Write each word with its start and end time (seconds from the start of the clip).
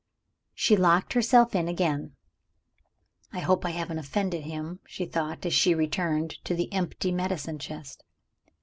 She 0.55 0.75
locked 0.75 1.13
herself 1.13 1.53
in 1.53 1.67
again. 1.67 2.15
"I 3.31 3.37
hope 3.39 3.63
I 3.63 3.69
haven't 3.69 3.99
offended 3.99 4.45
him!" 4.45 4.79
she 4.87 5.05
thought, 5.05 5.45
as 5.45 5.53
she 5.53 5.75
returned 5.75 6.43
to 6.45 6.55
the 6.55 6.73
empty 6.73 7.11
medicine 7.11 7.59
chest. 7.59 8.03